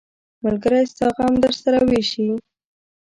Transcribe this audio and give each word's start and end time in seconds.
ملګری 0.43 0.81
ستا 0.91 1.07
غم 1.15 1.33
درسره 1.43 1.79
ویشي. 1.89 2.27